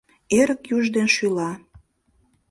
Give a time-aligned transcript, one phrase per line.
[0.39, 1.51] Эрык юж ден шӱла.